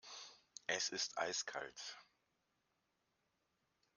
[0.65, 1.95] Es ist eiskalt.